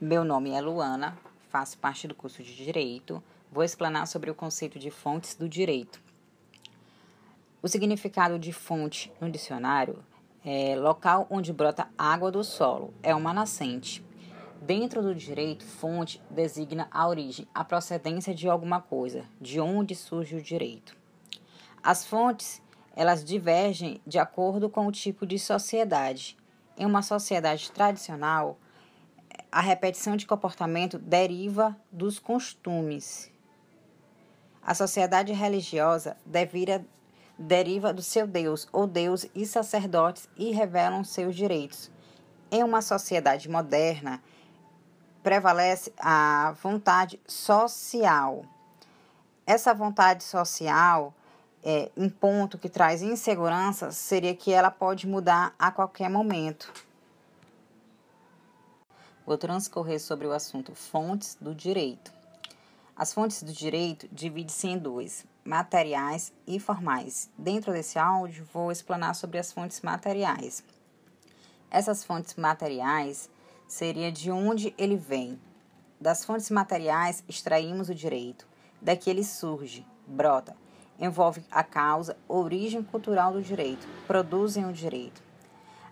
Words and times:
Meu 0.00 0.22
nome 0.22 0.50
é 0.50 0.60
Luana, 0.60 1.18
faço 1.48 1.76
parte 1.76 2.06
do 2.06 2.14
curso 2.14 2.40
de 2.40 2.54
Direito. 2.54 3.20
Vou 3.50 3.64
explanar 3.64 4.06
sobre 4.06 4.30
o 4.30 4.34
conceito 4.34 4.78
de 4.78 4.92
fontes 4.92 5.34
do 5.34 5.48
direito. 5.48 6.00
O 7.60 7.66
significado 7.66 8.38
de 8.38 8.52
fonte 8.52 9.12
no 9.20 9.28
dicionário 9.28 9.98
é 10.44 10.76
local 10.76 11.26
onde 11.28 11.52
brota 11.52 11.88
água 11.98 12.30
do 12.30 12.44
solo, 12.44 12.94
é 13.02 13.12
uma 13.12 13.34
nascente. 13.34 14.06
Dentro 14.62 15.02
do 15.02 15.12
direito, 15.12 15.64
fonte 15.64 16.22
designa 16.30 16.86
a 16.92 17.08
origem, 17.08 17.48
a 17.52 17.64
procedência 17.64 18.32
de 18.32 18.48
alguma 18.48 18.80
coisa, 18.80 19.24
de 19.40 19.58
onde 19.58 19.96
surge 19.96 20.36
o 20.36 20.40
direito. 20.40 20.96
As 21.82 22.06
fontes, 22.06 22.62
elas 22.94 23.24
divergem 23.24 24.00
de 24.06 24.20
acordo 24.20 24.70
com 24.70 24.86
o 24.86 24.92
tipo 24.92 25.26
de 25.26 25.40
sociedade. 25.40 26.36
Em 26.76 26.86
uma 26.86 27.02
sociedade 27.02 27.72
tradicional, 27.72 28.60
a 29.50 29.60
repetição 29.60 30.16
de 30.16 30.26
comportamento 30.26 30.98
deriva 30.98 31.76
dos 31.90 32.18
costumes. 32.18 33.30
A 34.62 34.74
sociedade 34.74 35.32
religiosa 35.32 36.16
devira, 36.24 36.84
deriva 37.38 37.92
do 37.92 38.02
seu 38.02 38.26
Deus 38.26 38.68
ou 38.70 38.86
Deus 38.86 39.26
e 39.34 39.46
sacerdotes 39.46 40.28
e 40.36 40.50
revelam 40.50 41.02
seus 41.02 41.34
direitos. 41.34 41.90
Em 42.50 42.62
uma 42.62 42.82
sociedade 42.82 43.48
moderna, 43.48 44.22
prevalece 45.22 45.92
a 45.98 46.54
vontade 46.62 47.20
social. 47.26 48.44
Essa 49.46 49.72
vontade 49.72 50.22
social, 50.22 51.14
é, 51.64 51.90
um 51.96 52.10
ponto 52.10 52.58
que 52.58 52.68
traz 52.68 53.02
insegurança, 53.02 53.90
seria 53.90 54.34
que 54.34 54.52
ela 54.52 54.70
pode 54.70 55.06
mudar 55.06 55.54
a 55.58 55.70
qualquer 55.70 56.10
momento. 56.10 56.72
Vou 59.28 59.36
transcorrer 59.36 60.00
sobre 60.00 60.26
o 60.26 60.32
assunto 60.32 60.74
fontes 60.74 61.36
do 61.38 61.54
direito. 61.54 62.10
As 62.96 63.12
fontes 63.12 63.42
do 63.42 63.52
direito 63.52 64.08
dividem-se 64.10 64.68
em 64.68 64.78
duas, 64.78 65.26
materiais 65.44 66.32
e 66.46 66.58
formais. 66.58 67.28
Dentro 67.36 67.70
desse 67.70 67.98
áudio, 67.98 68.48
vou 68.54 68.72
explanar 68.72 69.14
sobre 69.14 69.36
as 69.36 69.52
fontes 69.52 69.82
materiais. 69.82 70.64
Essas 71.70 72.02
fontes 72.02 72.36
materiais 72.36 73.28
seria 73.66 74.10
de 74.10 74.30
onde 74.30 74.74
ele 74.78 74.96
vem. 74.96 75.38
Das 76.00 76.24
fontes 76.24 76.48
materiais 76.48 77.22
extraímos 77.28 77.90
o 77.90 77.94
direito. 77.94 78.46
Daqui 78.80 79.10
ele 79.10 79.24
surge, 79.24 79.86
brota, 80.06 80.56
envolve 80.98 81.44
a 81.50 81.62
causa, 81.62 82.16
origem 82.26 82.82
cultural 82.82 83.34
do 83.34 83.42
direito, 83.42 83.86
produzem 84.06 84.64
o 84.64 84.72
direito. 84.72 85.27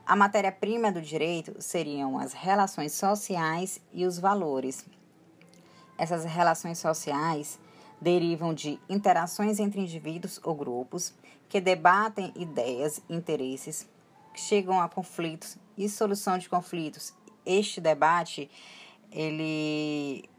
A 0.06 0.14
matéria-prima 0.14 0.92
do 0.92 1.02
direito 1.02 1.60
seriam 1.60 2.16
as 2.16 2.32
relações 2.32 2.92
sociais 2.92 3.80
e 3.92 4.06
os 4.06 4.20
valores. 4.20 4.86
Essas 5.98 6.24
relações 6.24 6.78
sociais 6.78 7.58
derivam 8.00 8.54
de 8.54 8.78
interações 8.88 9.58
entre 9.58 9.80
indivíduos 9.80 10.38
ou 10.44 10.54
grupos 10.54 11.12
que 11.48 11.60
debatem 11.60 12.32
ideias 12.36 13.02
interesses, 13.10 13.88
que 14.32 14.40
chegam 14.40 14.80
a 14.80 14.88
conflitos 14.88 15.58
e 15.76 15.88
solução 15.88 16.38
de 16.38 16.48
conflitos. 16.48 17.12
Este 17.44 17.80
debate 17.80 18.48
ele 19.10 20.30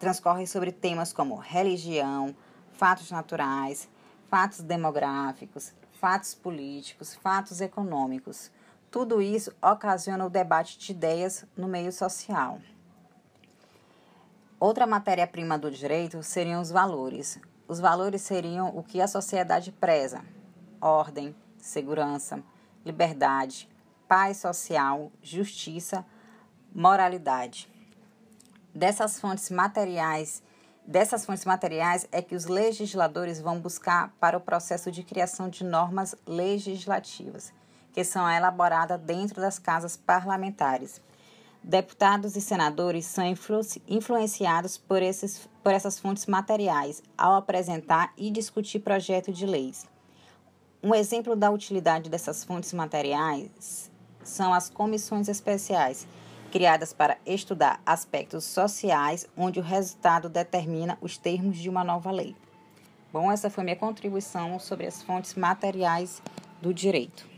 transcorre 0.00 0.48
sobre 0.48 0.72
temas 0.72 1.12
como 1.12 1.36
religião, 1.36 2.34
fatos 2.72 3.12
naturais, 3.12 3.88
fatos 4.28 4.62
demográficos, 4.62 5.72
fatos 5.92 6.34
políticos, 6.34 7.14
fatos 7.14 7.60
econômicos. 7.60 8.50
Tudo 8.96 9.20
isso 9.20 9.52
ocasiona 9.60 10.24
o 10.24 10.30
debate 10.30 10.78
de 10.78 10.90
ideias 10.90 11.44
no 11.54 11.68
meio 11.68 11.92
social. 11.92 12.58
Outra 14.58 14.86
matéria-prima 14.86 15.58
do 15.58 15.70
direito 15.70 16.22
seriam 16.22 16.62
os 16.62 16.70
valores. 16.70 17.38
Os 17.68 17.78
valores 17.78 18.22
seriam 18.22 18.74
o 18.74 18.82
que 18.82 19.02
a 19.02 19.06
sociedade 19.06 19.70
preza: 19.70 20.24
ordem, 20.80 21.36
segurança, 21.58 22.42
liberdade, 22.86 23.68
paz 24.08 24.38
social, 24.38 25.12
justiça, 25.22 26.02
moralidade. 26.74 27.70
Dessas 28.74 29.20
fontes 29.20 29.50
materiais, 29.50 30.42
dessas 30.86 31.26
fontes 31.26 31.44
materiais 31.44 32.08
é 32.10 32.22
que 32.22 32.34
os 32.34 32.46
legisladores 32.46 33.42
vão 33.42 33.60
buscar 33.60 34.14
para 34.18 34.38
o 34.38 34.40
processo 34.40 34.90
de 34.90 35.02
criação 35.02 35.50
de 35.50 35.64
normas 35.64 36.16
legislativas 36.26 37.52
que 37.96 38.04
são 38.04 38.30
elaboradas 38.30 39.00
dentro 39.00 39.40
das 39.40 39.58
casas 39.58 39.96
parlamentares. 39.96 41.00
Deputados 41.62 42.36
e 42.36 42.42
senadores 42.42 43.06
são 43.06 43.24
influ 43.24 43.62
influenciados 43.88 44.76
por, 44.76 45.02
esses, 45.02 45.48
por 45.64 45.72
essas 45.72 45.98
fontes 45.98 46.26
materiais 46.26 47.02
ao 47.16 47.36
apresentar 47.36 48.12
e 48.14 48.30
discutir 48.30 48.80
projetos 48.80 49.34
de 49.34 49.46
leis. 49.46 49.86
Um 50.82 50.94
exemplo 50.94 51.34
da 51.34 51.50
utilidade 51.50 52.10
dessas 52.10 52.44
fontes 52.44 52.74
materiais 52.74 53.90
são 54.22 54.52
as 54.52 54.68
comissões 54.68 55.26
especiais, 55.26 56.06
criadas 56.52 56.92
para 56.92 57.16
estudar 57.24 57.80
aspectos 57.86 58.44
sociais, 58.44 59.26
onde 59.34 59.58
o 59.58 59.62
resultado 59.62 60.28
determina 60.28 60.98
os 61.00 61.16
termos 61.16 61.56
de 61.56 61.70
uma 61.70 61.82
nova 61.82 62.10
lei. 62.10 62.36
Bom, 63.10 63.32
essa 63.32 63.48
foi 63.48 63.64
minha 63.64 63.74
contribuição 63.74 64.58
sobre 64.58 64.86
as 64.86 65.02
fontes 65.02 65.34
materiais 65.34 66.20
do 66.60 66.74
direito. 66.74 67.35